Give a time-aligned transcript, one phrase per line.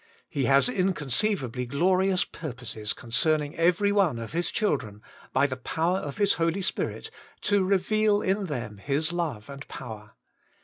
[0.31, 6.17] He has inconceivably glorious purposes concerning every one of His children, by the power of
[6.17, 10.13] His Holy Spirit, to reveal in them His love and power.